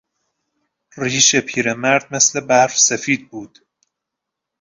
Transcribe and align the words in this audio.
ریش 0.99 1.35
پیرمرد 1.35 2.07
مثل 2.15 2.39
برف 2.39 2.77
سفید 2.77 3.29
بود. 3.29 3.59